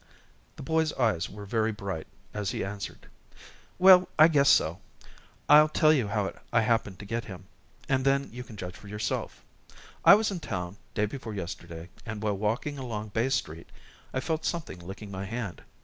The 0.55 0.63
boy's 0.63 0.91
eyes 0.93 1.29
were 1.29 1.45
very 1.45 1.71
bright 1.71 2.07
as 2.33 2.49
he 2.49 2.63
answered: 2.65 3.05
"Well, 3.77 4.09
I 4.17 4.29
guess 4.29 4.49
so. 4.49 4.79
I'll 5.47 5.69
tell 5.69 5.93
you 5.93 6.07
how 6.07 6.33
I 6.51 6.61
happened 6.61 6.97
to 6.97 7.05
get 7.05 7.25
him, 7.25 7.45
and 7.87 8.03
then 8.03 8.27
you 8.33 8.43
can 8.43 8.57
judge 8.57 8.75
for 8.75 8.87
yourself. 8.87 9.43
I 10.03 10.15
was 10.15 10.31
in 10.31 10.39
town 10.39 10.77
day 10.95 11.05
before 11.05 11.35
yesterday, 11.35 11.89
and, 12.03 12.23
while 12.23 12.33
walking 12.35 12.79
along 12.79 13.09
Bay 13.09 13.29
Street, 13.29 13.69
I 14.11 14.21
felt 14.21 14.43
something 14.43 14.79
licking 14.79 15.11
my 15.11 15.25
hand. 15.25 15.61